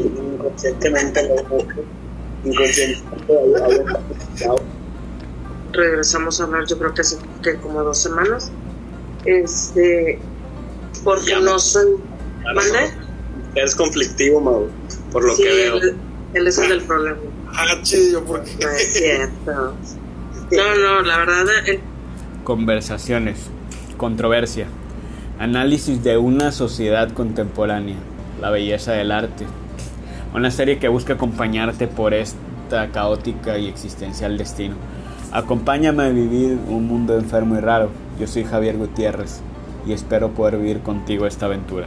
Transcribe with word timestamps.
Inconscientemente 0.00 1.28
lo 1.28 1.36
inconscientemente 2.44 3.30
regresamos 5.72 6.40
a 6.40 6.44
hablar 6.44 6.64
yo 6.66 6.78
creo 6.78 6.94
que 6.94 7.00
hace 7.02 7.16
que 7.42 7.56
como 7.56 7.82
dos 7.82 7.98
semanas 8.02 8.50
este 9.24 10.18
porque 11.04 11.30
Ya. 11.30 11.40
no 11.40 11.58
soy 11.58 11.96
¿Mande? 12.54 12.90
Es 13.54 13.74
conflictivo, 13.76 14.40
Mau, 14.40 14.66
por 15.12 15.24
lo 15.24 15.34
sí, 15.34 15.42
que 15.42 15.48
veo. 15.52 15.76
él, 15.76 15.96
él 16.34 16.46
es 16.46 16.58
el 16.58 16.68
del 16.70 16.82
problema 16.82 17.18
Ah, 17.52 17.76
chido, 17.82 18.24
¿por 18.24 18.42
qué? 18.44 18.56
no 18.64 18.70
es 18.70 18.92
cierto 18.94 19.74
no 20.52 20.74
no 20.76 21.02
la 21.02 21.18
verdad 21.18 21.44
él 21.66 21.80
Conversaciones, 22.44 23.38
controversia, 23.96 24.66
análisis 25.40 26.04
de 26.04 26.18
una 26.18 26.52
sociedad 26.52 27.10
contemporánea, 27.12 27.96
la 28.42 28.50
belleza 28.50 28.92
del 28.92 29.10
arte. 29.10 29.46
Una 30.34 30.50
serie 30.50 30.78
que 30.78 30.88
busca 30.88 31.14
acompañarte 31.14 31.86
por 31.86 32.12
esta 32.12 32.88
caótica 32.88 33.56
y 33.56 33.66
existencial 33.66 34.36
destino. 34.36 34.74
Acompáñame 35.32 36.02
a 36.02 36.08
vivir 36.10 36.58
un 36.68 36.86
mundo 36.86 37.16
enfermo 37.16 37.56
y 37.56 37.60
raro. 37.60 37.88
Yo 38.20 38.26
soy 38.26 38.44
Javier 38.44 38.76
Gutiérrez 38.76 39.40
y 39.86 39.94
espero 39.94 40.28
poder 40.32 40.58
vivir 40.58 40.80
contigo 40.80 41.26
esta 41.26 41.46
aventura. 41.46 41.86